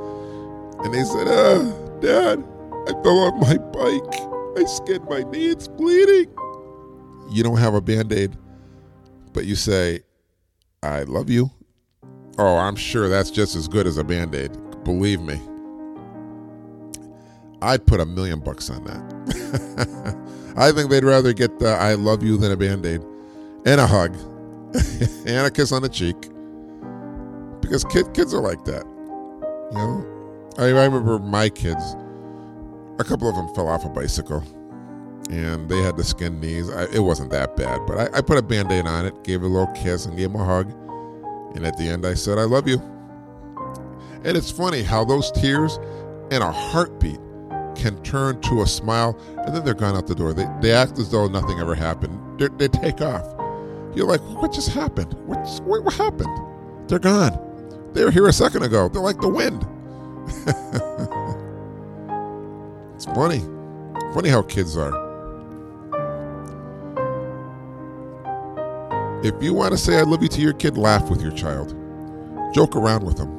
And 0.84 0.94
they 0.94 1.04
said, 1.04 1.28
uh, 1.28 1.72
Dad, 2.00 2.44
I 2.88 2.92
fell 3.04 3.20
off 3.20 3.36
my 3.36 3.58
bike. 3.58 4.58
I 4.58 4.66
skinned 4.66 5.08
my 5.10 5.24
knee. 5.24 5.48
It's 5.48 5.68
bleeding. 5.68 6.34
You 7.30 7.44
don't 7.44 7.58
have 7.58 7.74
a 7.74 7.82
band 7.82 8.12
aid, 8.12 8.38
but 9.34 9.46
you 9.46 9.56
say, 9.56 10.02
I 10.84 11.04
love 11.04 11.30
you. 11.30 11.50
Oh, 12.38 12.58
I'm 12.58 12.76
sure 12.76 13.08
that's 13.10 13.32
just 13.32 13.56
as 13.56 13.68
good 13.68 13.88
as 13.88 13.98
a 13.98 14.04
band 14.04 14.36
aid. 14.36 14.52
Believe 14.84 15.22
me. 15.22 15.42
I'd 17.62 17.86
put 17.86 18.00
a 18.00 18.06
million 18.06 18.40
bucks 18.40 18.70
on 18.70 18.84
that. 18.86 20.24
I 20.58 20.72
think 20.72 20.90
they'd 20.90 21.04
rather 21.04 21.34
get 21.34 21.60
the 21.60 21.70
I 21.70 21.94
love 21.96 22.24
you 22.24 22.38
than 22.38 22.52
a 22.52 22.58
band 22.58 22.86
aid 22.86 23.02
and 23.66 23.82
a 23.82 23.88
hug 23.88 24.16
and 25.26 25.48
a 25.48 25.52
kiss 25.52 25.72
on 25.72 25.82
the 25.82 25.90
cheek 25.90 26.16
because 27.66 27.84
kid, 27.86 28.14
kids 28.14 28.34
are 28.34 28.42
like 28.42 28.64
that. 28.66 28.86
You 29.72 29.78
know, 29.78 30.06
I, 30.58 30.66
I 30.66 30.86
remember 30.86 31.20
my 31.20 31.50
kids. 31.50 31.96
A 33.00 33.04
couple 33.04 33.28
of 33.28 33.36
them 33.36 33.54
fell 33.54 33.68
off 33.68 33.84
a 33.84 33.90
bicycle, 33.90 34.44
and 35.30 35.68
they 35.68 35.82
had 35.82 35.98
the 35.98 36.04
skin 36.04 36.40
knees. 36.40 36.70
I, 36.70 36.84
it 36.86 37.00
wasn't 37.00 37.32
that 37.32 37.58
bad, 37.58 37.82
but 37.88 37.98
I, 37.98 38.20
I 38.20 38.22
put 38.22 38.38
a 38.38 38.42
band-aid 38.42 38.86
on 38.86 39.06
it, 39.06 39.24
gave 39.24 39.42
a 39.42 39.48
little 39.48 39.74
kiss, 39.74 40.06
and 40.06 40.16
gave 40.16 40.32
them 40.32 40.40
a 40.40 40.46
hug. 40.46 40.72
And 41.56 41.66
at 41.66 41.78
the 41.78 41.90
end, 41.90 42.06
I 42.06 42.14
said, 42.14 42.38
"I 42.38 42.44
love 42.44 42.68
you." 42.68 42.82
And 44.24 44.38
it's 44.38 44.52
funny 44.52 44.82
how 44.82 45.04
those 45.04 45.32
tears 45.32 45.78
and 46.32 46.44
a 46.44 46.52
heartbeat 46.52 47.20
can 47.86 48.02
turn 48.02 48.42
to 48.42 48.64
a 48.64 48.66
smile, 48.66 49.16
and 49.46 49.56
then 49.56 49.64
they're 49.64 49.76
gone 49.76 49.96
out 49.96 50.08
the 50.08 50.16
door. 50.16 50.34
They, 50.34 50.48
they 50.60 50.72
act 50.72 50.98
as 50.98 51.12
though 51.12 51.28
nothing 51.28 51.60
ever 51.60 51.76
happened. 51.76 52.40
They're, 52.40 52.50
they 52.50 52.68
take 52.68 53.00
off. 53.00 53.24
You're 53.96 54.08
like, 54.08 54.22
what 54.22 54.52
just 54.52 54.70
happened? 54.70 55.14
What, 55.28 55.48
what 55.62 55.94
happened? 55.94 56.90
They're 56.90 56.98
gone. 56.98 57.38
They 57.94 58.04
were 58.04 58.10
here 58.10 58.28
a 58.28 58.34
second 58.34 58.64
ago. 58.64 58.90
They're 58.90 59.04
like 59.04 59.22
the 59.22 59.30
wind. 59.30 59.68
it's 62.96 63.06
funny. 63.06 63.42
Funny 64.16 64.30
how 64.30 64.42
kids 64.42 64.76
are. 64.76 65.06
If 69.24 69.36
you 69.44 69.54
want 69.54 69.74
to 69.74 69.78
say 69.78 70.00
I 70.00 70.02
love 70.02 70.24
you 70.24 70.30
to 70.30 70.42
your 70.42 70.54
kid, 70.54 70.76
laugh 70.76 71.12
with 71.12 71.22
your 71.22 71.34
child. 71.34 71.76
Joke 72.52 72.76
around 72.76 73.06
with 73.06 73.18
them. 73.18 73.30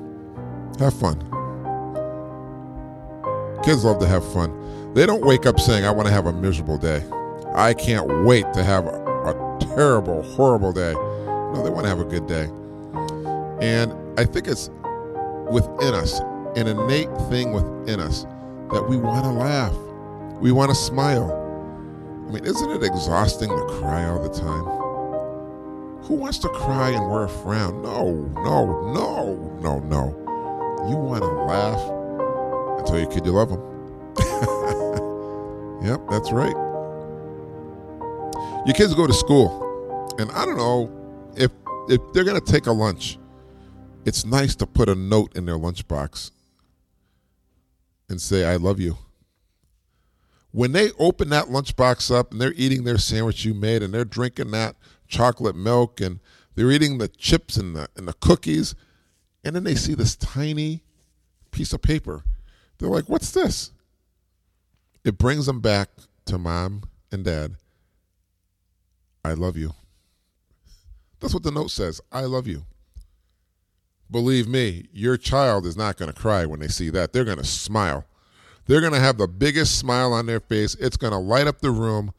Have 0.79 0.95
fun. 0.95 1.36
Kids 3.66 3.85
love 3.85 3.99
to 3.99 4.06
have 4.06 4.25
fun. 4.32 4.94
They 4.94 5.06
don't 5.06 5.26
wake 5.26 5.44
up 5.44 5.58
saying, 5.58 5.85
I 5.85 5.90
want 5.90 6.06
to 6.06 6.14
have 6.14 6.26
a 6.26 6.32
miserable 6.32 6.78
day. 6.78 7.02
I 7.52 7.75
can't 7.75 8.25
wait 8.25 8.44
to 8.52 8.62
have 8.62 8.87
a, 8.87 8.90
a 8.90 9.58
terrible, 9.75 10.23
horrible 10.23 10.73
day. 10.73 10.92
No, 10.92 11.64
they 11.64 11.70
want 11.70 11.82
to 11.82 11.88
have 11.88 11.99
a 11.99 12.04
good 12.04 12.28
day. 12.28 12.44
And 13.61 13.92
I 14.16 14.25
think 14.25 14.46
it's 14.46 14.70
within 15.50 15.94
us, 15.94 16.20
an 16.54 16.68
innate 16.68 17.11
thing 17.28 17.52
within 17.52 17.99
us, 17.99 18.23
that 18.73 18.88
we 18.88 18.96
want 18.99 19.25
to 19.25 19.32
laugh. 19.32 19.75
We 20.40 20.52
want 20.52 20.70
to 20.70 20.76
smile. 20.76 21.32
I 22.28 22.32
mean, 22.35 22.44
isn't 22.44 22.70
it 22.70 22.85
exhausting 22.85 23.49
to 23.49 23.66
cry 23.80 24.04
all 24.04 24.23
the 24.23 24.32
time? 24.32 26.04
Who 26.04 26.14
wants 26.14 26.38
to 26.38 26.49
cry 26.50 26.90
and 26.90 27.11
wear 27.11 27.25
a 27.25 27.28
frown? 27.28 27.82
No, 27.82 28.12
no, 28.44 28.92
no, 28.92 29.58
no, 29.61 29.80
no. 29.80 30.87
You 30.88 30.94
want 30.94 31.25
to 31.25 31.32
laugh 31.32 31.96
tell 32.87 32.99
your 32.99 33.11
kid 33.11 33.26
you 33.26 33.33
love 33.33 33.50
them. 33.50 33.61
yep, 35.85 36.00
that's 36.11 36.33
right. 36.33 36.57
Your 38.66 38.75
kids 38.75 38.95
go 38.95 39.07
to 39.07 39.12
school, 39.12 40.14
and 40.19 40.31
I 40.33 40.45
don't 40.45 40.57
know 40.57 40.90
if 41.37 41.50
if 41.88 42.00
they're 42.12 42.25
to 42.25 42.40
take 42.40 42.66
a 42.66 42.73
lunch 42.73 43.19
it's 44.07 44.25
nice 44.25 44.55
to 44.55 44.66
put 44.66 44.88
a 44.88 44.95
note 44.95 45.37
in 45.37 45.47
their 45.47 45.59
lunchbox 45.59 46.31
and 48.09 48.23
say, 48.23 48.45
I 48.45 48.55
love 48.55 48.78
you. 48.78 48.99
When 50.52 50.71
they 50.71 50.93
open 50.93 51.28
that 51.31 51.47
lunchbox 51.47 52.14
up 52.14 52.31
and 52.31 52.40
they're 52.40 52.55
eating 52.55 52.85
their 52.85 52.99
sandwich 52.99 53.45
you 53.45 53.52
made 53.52 53.83
and 53.83 53.93
they're 53.93 54.05
drinking 54.05 54.52
that 54.52 54.76
chocolate 55.09 55.57
milk 55.57 56.00
and 56.00 56.21
they're 56.55 56.71
eating 56.71 56.99
the 56.99 57.09
chips 57.09 57.57
and 57.57 57.75
the, 57.75 57.88
and 57.97 58.07
the 58.07 58.12
cookies, 58.14 58.76
and 59.45 59.57
then 59.57 59.64
they 59.64 59.75
see 59.75 59.95
this 59.95 60.14
tiny 60.14 60.85
piece 61.50 61.73
of 61.73 61.83
paper, 61.83 62.23
they're 62.78 62.88
like, 62.88 63.09
What's 63.09 63.30
this? 63.30 63.71
It 65.04 65.18
brings 65.18 65.47
them 65.47 65.61
back 65.61 65.88
to 66.26 66.38
mom 66.38 66.83
and 67.12 67.25
dad. 67.25 67.54
I 69.25 69.35
love 69.35 69.56
you. 69.56 69.73
That's 71.21 71.35
what 71.35 71.42
the 71.42 71.50
note 71.50 71.71
says. 71.71 72.00
I 72.12 72.23
love 72.23 72.47
you. 72.47 72.64
Believe 74.11 74.47
me, 74.47 74.88
your 74.92 75.16
child 75.16 75.66
is 75.66 75.76
not 75.76 75.97
going 75.97 76.12
to 76.12 76.21
cry 76.21 76.47
when 76.47 76.61
they 76.61 76.68
see 76.68 76.90
that. 76.90 77.12
They're 77.12 77.25
going 77.25 77.38
to 77.38 77.45
smile. 77.45 78.04
They're 78.66 78.80
going 78.80 78.92
to 78.92 79.00
have 79.00 79.18
the 79.18 79.28
biggest 79.28 79.78
smile 79.78 80.12
on 80.12 80.26
their 80.26 80.40
face. 80.40 80.75
It's 80.76 80.97
going 80.97 81.12
to 81.12 81.18
light 81.18 81.47
up 81.47 81.61
the 81.61 81.71
room 81.71 82.12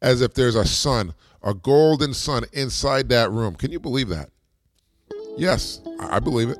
as 0.00 0.20
if 0.20 0.34
there's 0.34 0.54
a 0.54 0.66
sun, 0.66 1.14
a 1.42 1.54
golden 1.54 2.14
sun 2.14 2.44
inside 2.52 3.08
that 3.10 3.30
room. 3.30 3.54
Can 3.56 3.72
you 3.72 3.80
believe 3.80 4.08
that? 4.08 4.30
Yes, 5.36 5.80
I 5.98 6.20
believe 6.20 6.50
it. 6.50 6.58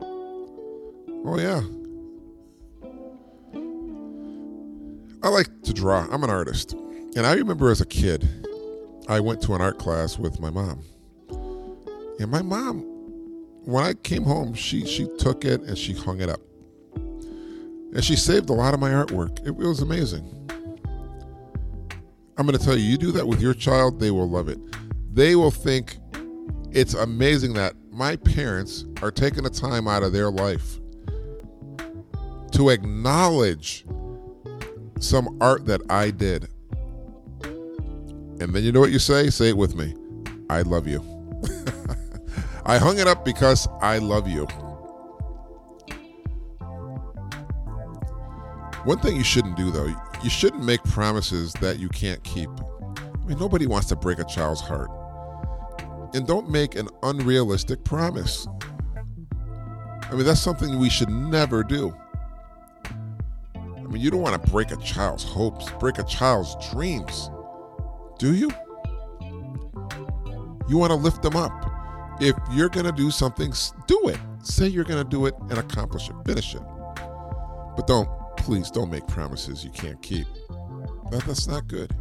Oh, 0.00 1.38
yeah. 1.38 1.62
I 5.22 5.28
like 5.28 5.48
to 5.64 5.72
draw. 5.72 6.06
I'm 6.10 6.24
an 6.24 6.30
artist. 6.30 6.72
And 7.16 7.26
I 7.26 7.34
remember 7.34 7.70
as 7.70 7.80
a 7.80 7.86
kid, 7.86 8.28
I 9.08 9.20
went 9.20 9.40
to 9.42 9.54
an 9.54 9.60
art 9.60 9.78
class 9.78 10.18
with 10.18 10.40
my 10.40 10.50
mom. 10.50 10.82
And 12.20 12.30
my 12.30 12.42
mom 12.42 12.98
when 13.68 13.84
I 13.84 13.92
came 13.92 14.22
home, 14.22 14.54
she 14.54 14.86
she 14.86 15.06
took 15.18 15.44
it 15.44 15.60
and 15.60 15.76
she 15.76 15.92
hung 15.92 16.22
it 16.22 16.30
up, 16.30 16.40
and 16.94 18.02
she 18.02 18.16
saved 18.16 18.48
a 18.48 18.54
lot 18.54 18.72
of 18.72 18.80
my 18.80 18.88
artwork. 18.88 19.40
It, 19.40 19.48
it 19.48 19.56
was 19.56 19.82
amazing. 19.82 20.24
I'm 22.38 22.46
going 22.46 22.56
to 22.56 22.64
tell 22.64 22.78
you, 22.78 22.84
you 22.84 22.96
do 22.96 23.12
that 23.12 23.26
with 23.26 23.42
your 23.42 23.52
child, 23.52 24.00
they 24.00 24.10
will 24.10 24.28
love 24.28 24.48
it. 24.48 24.58
They 25.12 25.36
will 25.36 25.50
think 25.50 25.98
it's 26.70 26.94
amazing 26.94 27.52
that 27.54 27.74
my 27.90 28.16
parents 28.16 28.86
are 29.02 29.10
taking 29.10 29.42
the 29.42 29.50
time 29.50 29.86
out 29.86 30.02
of 30.02 30.14
their 30.14 30.30
life 30.30 30.78
to 32.52 32.70
acknowledge 32.70 33.84
some 34.98 35.36
art 35.40 35.66
that 35.66 35.80
I 35.90 36.10
did. 36.10 36.48
And 38.40 38.54
then 38.54 38.62
you 38.62 38.72
know 38.72 38.80
what 38.80 38.92
you 38.92 38.98
say? 38.98 39.30
Say 39.30 39.48
it 39.50 39.56
with 39.56 39.74
me. 39.74 39.94
I 40.48 40.62
love 40.62 40.86
you. 40.86 41.02
I 42.64 42.78
hung 42.78 42.98
it 42.98 43.06
up 43.06 43.24
because 43.24 43.66
I 43.80 43.98
love 43.98 44.28
you. 44.28 44.46
One 48.84 48.98
thing 49.00 49.16
you 49.16 49.24
shouldn't 49.24 49.56
do, 49.56 49.70
though, 49.70 49.94
you 50.22 50.30
shouldn't 50.30 50.64
make 50.64 50.82
promises 50.84 51.52
that 51.54 51.78
you 51.78 51.88
can't 51.88 52.22
keep. 52.24 52.48
I 52.48 53.26
mean, 53.26 53.38
nobody 53.38 53.66
wants 53.66 53.88
to 53.88 53.96
break 53.96 54.18
a 54.18 54.24
child's 54.24 54.60
heart. 54.60 54.88
And 56.14 56.26
don't 56.26 56.48
make 56.48 56.74
an 56.76 56.88
unrealistic 57.02 57.84
promise. 57.84 58.46
I 60.10 60.14
mean, 60.14 60.24
that's 60.24 60.40
something 60.40 60.78
we 60.78 60.88
should 60.88 61.10
never 61.10 61.62
do. 61.62 61.94
I 63.88 63.90
mean, 63.90 64.02
you 64.02 64.10
don't 64.10 64.20
want 64.20 64.42
to 64.42 64.50
break 64.50 64.70
a 64.70 64.76
child's 64.76 65.24
hopes, 65.24 65.70
break 65.80 65.98
a 65.98 66.04
child's 66.04 66.54
dreams, 66.70 67.30
do 68.18 68.34
you? 68.34 68.50
You 70.68 70.76
want 70.76 70.90
to 70.90 70.96
lift 70.96 71.22
them 71.22 71.36
up. 71.36 71.52
If 72.20 72.36
you're 72.52 72.68
going 72.68 72.84
to 72.84 72.92
do 72.92 73.10
something, 73.10 73.50
do 73.86 74.08
it. 74.08 74.18
Say 74.42 74.68
you're 74.68 74.84
going 74.84 75.02
to 75.02 75.08
do 75.08 75.24
it 75.24 75.34
and 75.48 75.58
accomplish 75.58 76.10
it, 76.10 76.16
finish 76.26 76.54
it. 76.54 76.60
But 77.76 77.86
don't, 77.86 78.10
please, 78.36 78.70
don't 78.70 78.90
make 78.90 79.06
promises 79.06 79.64
you 79.64 79.70
can't 79.70 80.02
keep. 80.02 80.26
That, 81.10 81.22
that's 81.26 81.46
not 81.46 81.66
good. 81.66 81.94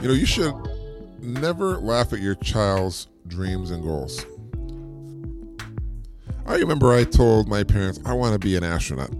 You 0.00 0.08
know, 0.08 0.14
you 0.14 0.26
should 0.26 0.54
never 1.20 1.78
laugh 1.78 2.12
at 2.12 2.18
your 2.18 2.34
child's 2.36 3.06
dreams 3.28 3.70
and 3.70 3.84
goals. 3.84 4.24
I 6.48 6.56
remember 6.56 6.92
I 6.92 7.04
told 7.04 7.46
my 7.46 7.62
parents 7.62 8.00
I 8.06 8.14
want 8.14 8.32
to 8.32 8.38
be 8.38 8.56
an 8.56 8.64
astronaut. 8.64 9.10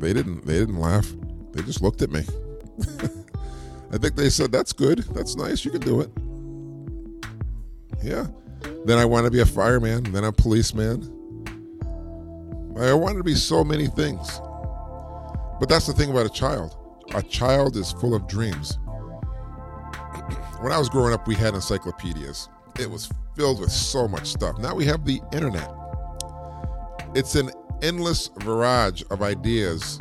They 0.00 0.12
didn't. 0.12 0.44
They 0.44 0.58
didn't 0.58 0.80
laugh. 0.80 1.10
They 1.52 1.62
just 1.62 1.80
looked 1.80 2.02
at 2.02 2.10
me. 2.10 2.24
I 3.92 3.98
think 3.98 4.16
they 4.16 4.28
said, 4.28 4.50
"That's 4.50 4.72
good. 4.72 4.98
That's 5.14 5.36
nice. 5.36 5.64
You 5.64 5.70
can 5.70 5.80
do 5.80 6.00
it." 6.00 6.10
Yeah. 8.02 8.26
Then 8.84 8.98
I 8.98 9.04
want 9.04 9.26
to 9.26 9.30
be 9.30 9.40
a 9.40 9.46
fireman. 9.46 10.12
Then 10.12 10.24
a 10.24 10.32
policeman. 10.32 11.08
I 12.76 12.92
wanted 12.94 13.18
to 13.18 13.24
be 13.24 13.36
so 13.36 13.62
many 13.62 13.86
things. 13.86 14.40
But 15.60 15.68
that's 15.68 15.86
the 15.86 15.92
thing 15.92 16.10
about 16.10 16.26
a 16.26 16.30
child. 16.30 16.76
A 17.14 17.22
child 17.22 17.76
is 17.76 17.92
full 17.92 18.14
of 18.14 18.26
dreams 18.26 18.78
when 20.60 20.72
I 20.72 20.78
was 20.78 20.88
growing 20.88 21.12
up, 21.12 21.28
we 21.28 21.34
had 21.34 21.54
encyclopedias. 21.54 22.48
It 22.78 22.90
was 22.90 23.10
filled 23.36 23.60
with 23.60 23.70
so 23.70 24.08
much 24.08 24.26
stuff. 24.28 24.58
Now 24.58 24.74
we 24.74 24.84
have 24.86 25.04
the 25.04 25.20
internet. 25.32 25.70
It's 27.14 27.34
an 27.34 27.50
endless 27.82 28.28
barrage 28.28 29.02
of 29.10 29.22
ideas 29.22 30.00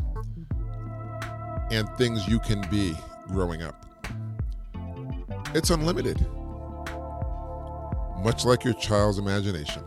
and 1.72 1.90
things 1.98 2.28
you 2.28 2.40
can 2.40 2.62
be 2.70 2.96
growing 3.28 3.64
up. 3.64 3.86
It's 5.54 5.70
unlimited, 5.70 6.26
much 8.24 8.46
like 8.46 8.64
your 8.64 8.74
child's 8.76 9.18
imagination. 9.18 9.84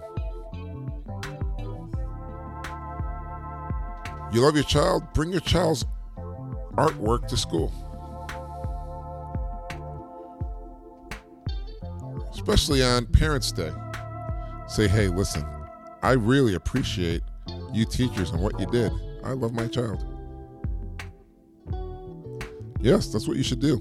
You 4.32 4.40
love 4.40 4.54
your 4.54 4.64
child? 4.64 5.04
Bring 5.14 5.30
your 5.30 5.40
child's 5.40 5.84
artwork 6.76 7.28
to 7.28 7.36
school. 7.36 7.72
especially 12.46 12.82
on 12.82 13.06
Parents' 13.06 13.50
Day. 13.52 13.72
Say, 14.66 14.86
hey, 14.86 15.08
listen, 15.08 15.46
I 16.04 16.12
really 16.12 16.54
appreciate 16.54 17.22
you 17.72 17.86
teachers 17.86 18.30
and 18.30 18.42
what 18.42 18.60
you 18.60 18.66
did. 18.66 18.92
I 19.24 19.30
love 19.30 19.54
my 19.54 19.66
child. 19.66 20.04
Yes, 22.78 23.06
that's 23.06 23.26
what 23.26 23.38
you 23.38 23.42
should 23.42 23.60
do. 23.60 23.80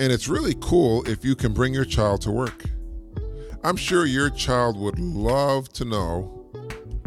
And 0.00 0.10
it's 0.10 0.26
really 0.26 0.54
cool 0.58 1.06
if 1.06 1.22
you 1.22 1.36
can 1.36 1.52
bring 1.52 1.74
your 1.74 1.84
child 1.84 2.22
to 2.22 2.30
work. 2.30 2.64
I'm 3.62 3.76
sure 3.76 4.06
your 4.06 4.30
child 4.30 4.78
would 4.78 4.98
love 4.98 5.70
to 5.74 5.84
know 5.84 6.22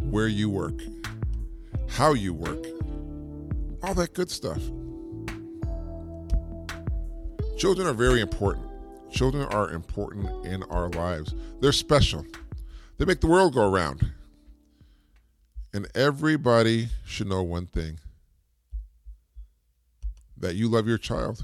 where 0.02 0.28
you 0.28 0.52
work, 0.52 0.80
how 1.90 2.14
you 2.14 2.32
work, 2.32 2.64
all 3.82 3.96
that 3.96 4.14
good 4.14 4.30
stuff. 4.30 4.62
Children 7.58 7.88
are 7.88 7.94
very 7.94 8.22
important. 8.22 8.67
Children 9.12 9.48
are 9.50 9.72
important 9.72 10.46
in 10.46 10.64
our 10.64 10.90
lives. 10.90 11.34
They're 11.60 11.72
special. 11.72 12.26
They 12.98 13.06
make 13.06 13.22
the 13.22 13.28
world 13.28 13.54
go 13.54 13.70
around. 13.70 14.12
And 15.74 15.88
everybody 15.96 16.90
should 17.06 17.28
know 17.28 17.44
one 17.44 17.68
thing 17.68 18.00
that 20.38 20.56
you 20.56 20.68
love 20.68 20.88
your 20.88 20.98
child. 20.98 21.44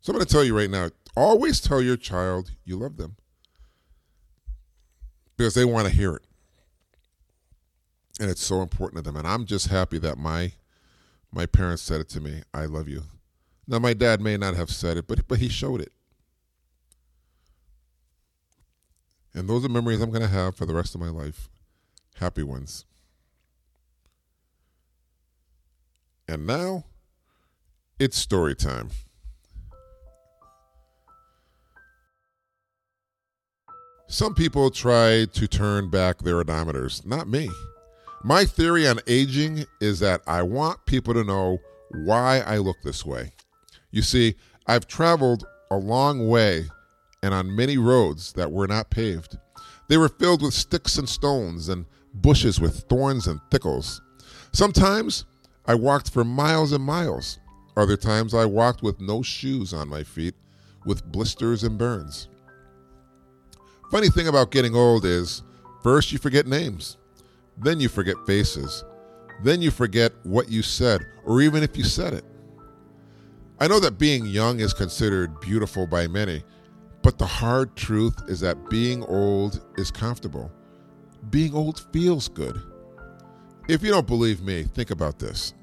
So 0.00 0.12
I'm 0.12 0.16
going 0.16 0.26
to 0.26 0.32
tell 0.32 0.44
you 0.44 0.56
right 0.56 0.70
now 0.70 0.90
always 1.16 1.60
tell 1.60 1.82
your 1.82 1.96
child 1.96 2.52
you 2.64 2.76
love 2.76 2.96
them 2.96 3.16
because 5.36 5.54
they 5.54 5.64
want 5.64 5.86
to 5.86 5.94
hear 5.94 6.14
it. 6.14 6.22
And 8.20 8.30
it's 8.30 8.42
so 8.42 8.62
important 8.62 9.04
to 9.04 9.10
them. 9.10 9.16
And 9.16 9.26
I'm 9.26 9.46
just 9.46 9.68
happy 9.68 9.98
that 9.98 10.18
my 10.18 10.52
my 11.32 11.46
parents 11.46 11.82
said 11.82 12.00
it 12.00 12.08
to 12.10 12.20
me 12.20 12.42
I 12.52 12.66
love 12.66 12.88
you. 12.88 13.04
Now, 13.66 13.78
my 13.78 13.94
dad 13.94 14.20
may 14.20 14.36
not 14.36 14.54
have 14.54 14.70
said 14.70 14.96
it, 14.96 15.06
but, 15.06 15.26
but 15.28 15.38
he 15.38 15.48
showed 15.48 15.80
it. 15.80 15.92
And 19.34 19.48
those 19.48 19.64
are 19.64 19.68
memories 19.68 20.00
I'm 20.00 20.10
going 20.10 20.22
to 20.22 20.28
have 20.28 20.56
for 20.56 20.66
the 20.66 20.74
rest 20.74 20.94
of 20.94 21.00
my 21.00 21.08
life. 21.08 21.48
Happy 22.16 22.42
ones. 22.42 22.84
And 26.28 26.46
now, 26.46 26.84
it's 27.98 28.16
story 28.16 28.54
time. 28.54 28.90
Some 34.08 34.34
people 34.34 34.70
try 34.70 35.24
to 35.32 35.48
turn 35.48 35.88
back 35.88 36.18
their 36.18 36.42
odometers, 36.42 37.06
not 37.06 37.28
me. 37.28 37.48
My 38.22 38.44
theory 38.44 38.86
on 38.86 39.00
aging 39.06 39.64
is 39.80 40.00
that 40.00 40.20
I 40.26 40.42
want 40.42 40.84
people 40.84 41.14
to 41.14 41.24
know 41.24 41.58
why 41.90 42.40
I 42.40 42.58
look 42.58 42.76
this 42.84 43.06
way. 43.06 43.32
You 43.92 44.02
see, 44.02 44.34
I've 44.66 44.88
traveled 44.88 45.46
a 45.70 45.76
long 45.76 46.28
way 46.28 46.64
and 47.22 47.32
on 47.32 47.54
many 47.54 47.78
roads 47.78 48.32
that 48.32 48.50
were 48.50 48.66
not 48.66 48.90
paved. 48.90 49.38
They 49.88 49.96
were 49.96 50.08
filled 50.08 50.42
with 50.42 50.54
sticks 50.54 50.98
and 50.98 51.08
stones 51.08 51.68
and 51.68 51.86
bushes 52.14 52.60
with 52.60 52.84
thorns 52.88 53.26
and 53.26 53.40
thickles. 53.50 54.00
Sometimes 54.52 55.24
I 55.66 55.74
walked 55.74 56.10
for 56.10 56.24
miles 56.24 56.72
and 56.72 56.82
miles. 56.82 57.38
Other 57.76 57.96
times 57.96 58.34
I 58.34 58.44
walked 58.44 58.82
with 58.82 59.00
no 59.00 59.22
shoes 59.22 59.72
on 59.72 59.88
my 59.88 60.02
feet, 60.02 60.34
with 60.84 61.04
blisters 61.04 61.62
and 61.62 61.78
burns. 61.78 62.28
Funny 63.90 64.08
thing 64.08 64.28
about 64.28 64.50
getting 64.50 64.74
old 64.74 65.04
is 65.04 65.42
first 65.82 66.12
you 66.12 66.18
forget 66.18 66.46
names, 66.46 66.96
then 67.56 67.78
you 67.80 67.88
forget 67.88 68.16
faces, 68.26 68.84
then 69.42 69.62
you 69.62 69.70
forget 69.70 70.12
what 70.24 70.50
you 70.50 70.62
said, 70.62 71.06
or 71.24 71.40
even 71.40 71.62
if 71.62 71.76
you 71.76 71.84
said 71.84 72.12
it. 72.14 72.24
I 73.62 73.68
know 73.68 73.78
that 73.78 73.96
being 73.96 74.26
young 74.26 74.58
is 74.58 74.74
considered 74.74 75.38
beautiful 75.38 75.86
by 75.86 76.08
many, 76.08 76.42
but 77.00 77.16
the 77.16 77.26
hard 77.26 77.76
truth 77.76 78.16
is 78.26 78.40
that 78.40 78.68
being 78.68 79.04
old 79.04 79.64
is 79.78 79.88
comfortable. 79.88 80.50
Being 81.30 81.54
old 81.54 81.86
feels 81.92 82.26
good. 82.26 82.60
If 83.68 83.84
you 83.84 83.92
don't 83.92 84.08
believe 84.08 84.42
me, 84.42 84.64
think 84.64 84.90
about 84.90 85.20
this. 85.20 85.54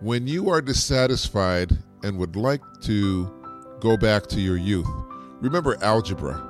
When 0.00 0.26
you 0.26 0.50
are 0.50 0.60
dissatisfied 0.60 1.72
and 2.02 2.18
would 2.18 2.36
like 2.36 2.60
to 2.82 3.32
go 3.80 3.96
back 3.96 4.26
to 4.26 4.40
your 4.42 4.58
youth, 4.58 4.86
remember 5.40 5.82
algebra, 5.82 6.46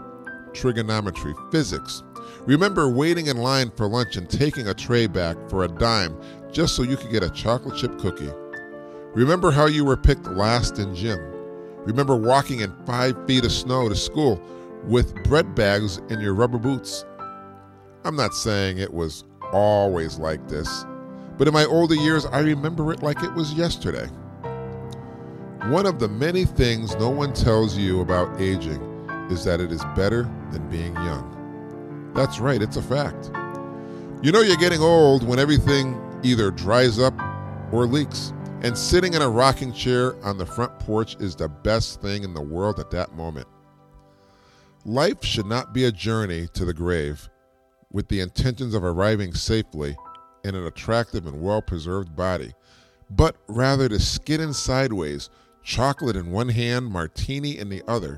trigonometry, 0.53 1.35
physics. 1.53 2.03
Remember 2.40 2.88
waiting 2.88 3.29
in 3.29 3.37
line 3.37 3.70
for 3.77 3.87
lunch 3.87 4.16
and 4.16 4.29
taking 4.29 4.66
a 4.66 4.75
tray 4.75 5.07
back 5.07 5.37
for 5.49 5.62
a 5.62 5.68
dime 5.68 6.20
just 6.51 6.75
so 6.75 6.83
you 6.83 6.97
could 6.97 7.12
get 7.12 7.23
a 7.23 7.31
chocolate 7.31 7.79
chip 7.79 7.97
cookie. 8.01 8.33
Remember 9.14 9.53
how 9.53 9.66
you 9.66 9.85
were 9.85 9.96
picked 9.96 10.27
last 10.27 10.81
in 10.81 10.92
gym. 10.92 11.20
Remember 11.85 12.16
walking 12.16 12.61
in 12.61 12.74
five 12.85 13.14
feet 13.29 13.44
of 13.44 13.53
snow 13.53 13.88
to 13.88 13.94
school 13.94 14.42
with 14.88 15.14
bread 15.22 15.55
bags 15.55 15.98
in 16.11 16.20
your 16.20 16.35
rubber 16.35 16.59
boots. 16.59 17.05
I'm 18.05 18.16
not 18.16 18.35
saying 18.35 18.79
it 18.79 18.92
was 18.92 19.22
always 19.53 20.18
like 20.18 20.48
this, 20.48 20.85
but 21.38 21.46
in 21.46 21.55
my 21.55 21.64
older 21.64 21.94
years, 21.94 22.27
I 22.27 22.40
remember 22.40 22.92
it 22.92 23.05
like 23.05 23.22
it 23.22 23.33
was 23.35 23.55
yesterday. 23.55 24.09
One 25.68 25.87
of 25.87 26.00
the 26.00 26.09
many 26.09 26.44
things 26.44 26.96
no 26.96 27.09
one 27.09 27.33
tells 27.33 27.79
you 27.79 28.00
about 28.00 28.40
aging 28.40 28.83
is 29.31 29.44
that 29.44 29.61
it 29.61 29.70
is 29.70 29.85
better 29.94 30.24
than 30.50 30.68
being 30.68 30.92
young. 30.96 32.11
That's 32.16 32.40
right, 32.40 32.61
it's 32.61 32.79
a 32.79 32.83
fact. 32.83 33.31
You 34.24 34.33
know 34.33 34.40
you're 34.40 34.57
getting 34.57 34.81
old 34.81 35.24
when 35.24 35.38
everything 35.38 36.00
either 36.24 36.50
dries 36.50 36.98
up 36.98 37.14
or 37.70 37.87
leaks. 37.87 38.33
And 38.64 38.79
sitting 38.79 39.12
in 39.12 39.20
a 39.20 39.29
rocking 39.29 39.74
chair 39.74 40.16
on 40.24 40.38
the 40.38 40.46
front 40.46 40.79
porch 40.79 41.16
is 41.20 41.37
the 41.37 41.50
best 41.50 42.00
thing 42.00 42.24
in 42.24 42.33
the 42.33 42.40
world 42.40 42.81
at 42.81 42.90
that 42.92 43.14
moment. 43.14 43.46
Life 44.87 45.22
should 45.22 45.44
not 45.44 45.74
be 45.74 45.85
a 45.85 45.92
journey 45.92 46.48
to 46.55 46.64
the 46.64 46.72
grave 46.72 47.29
with 47.92 48.09
the 48.09 48.20
intentions 48.20 48.72
of 48.72 48.83
arriving 48.83 49.35
safely 49.35 49.94
in 50.44 50.55
an 50.55 50.64
attractive 50.64 51.27
and 51.27 51.42
well 51.42 51.61
preserved 51.61 52.16
body, 52.16 52.55
but 53.11 53.37
rather 53.48 53.87
to 53.87 54.00
skid 54.00 54.40
in 54.40 54.55
sideways, 54.55 55.29
chocolate 55.62 56.16
in 56.16 56.31
one 56.31 56.48
hand, 56.48 56.87
martini 56.87 57.59
in 57.59 57.68
the 57.68 57.83
other, 57.87 58.16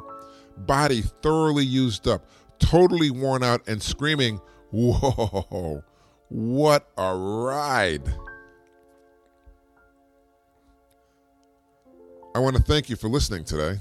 body 0.59 1.01
thoroughly 1.01 1.65
used 1.65 2.07
up, 2.07 2.25
totally 2.61 3.11
worn 3.11 3.43
out, 3.43 3.67
and 3.67 3.83
screaming, 3.83 4.41
Whoa, 4.71 5.83
What 6.29 6.89
a 6.97 7.17
ride! 7.17 8.15
I 12.37 12.39
want 12.39 12.55
to 12.55 12.63
thank 12.63 12.91
you 12.91 12.97
for 12.97 13.09
listening 13.09 13.45
today. 13.45 13.81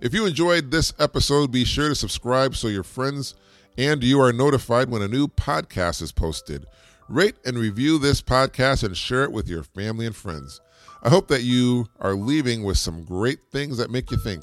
If 0.00 0.12
you 0.12 0.26
enjoyed 0.26 0.72
this 0.72 0.92
episode, 0.98 1.52
be 1.52 1.64
sure 1.64 1.90
to 1.90 1.94
subscribe 1.94 2.56
so 2.56 2.66
your 2.66 2.82
friends 2.82 3.36
and 3.78 4.02
you 4.02 4.20
are 4.20 4.32
notified 4.32 4.90
when 4.90 5.02
a 5.02 5.06
new 5.06 5.28
podcast 5.28 6.02
is 6.02 6.10
posted. 6.10 6.66
Rate 7.08 7.36
and 7.44 7.56
review 7.56 7.98
this 7.98 8.20
podcast 8.20 8.82
and 8.82 8.96
share 8.96 9.22
it 9.22 9.30
with 9.30 9.46
your 9.46 9.62
family 9.62 10.04
and 10.04 10.16
friends. 10.16 10.60
I 11.04 11.10
hope 11.10 11.28
that 11.28 11.44
you 11.44 11.86
are 12.00 12.14
leaving 12.14 12.64
with 12.64 12.76
some 12.76 13.04
great 13.04 13.38
things 13.52 13.78
that 13.78 13.88
make 13.88 14.10
you 14.10 14.16
think. 14.16 14.42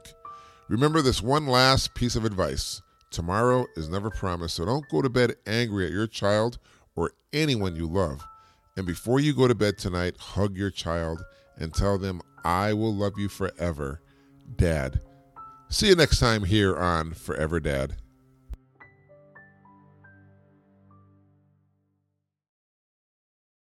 Remember 0.70 1.02
this 1.02 1.22
one 1.22 1.46
last 1.46 1.94
piece 1.96 2.16
of 2.16 2.24
advice 2.24 2.82
tomorrow 3.12 3.66
is 3.76 3.90
never 3.90 4.10
promised, 4.10 4.56
so 4.56 4.64
don't 4.64 4.88
go 4.88 5.02
to 5.02 5.10
bed 5.10 5.36
angry 5.46 5.86
at 5.86 5.92
your 5.92 6.08
child 6.08 6.60
or 6.96 7.12
anyone 7.34 7.76
you 7.76 7.88
love. 7.88 8.26
And 8.78 8.88
before 8.88 9.20
you 9.20 9.34
go 9.34 9.50
to 9.50 9.56
bed 9.56 9.78
tonight, 9.78 10.16
hug 10.18 10.56
your 10.56 10.72
child 10.72 11.22
and 11.58 11.74
tell 11.74 11.98
them, 11.98 12.22
I 12.44 12.74
will 12.74 12.94
love 12.94 13.14
you 13.18 13.30
forever, 13.30 14.02
Dad. 14.56 15.02
See 15.70 15.88
you 15.90 15.96
next 15.96 16.20
time 16.20 16.44
here 16.44 16.76
on 16.76 17.14
Forever 17.14 17.60
Dad. 17.60 17.96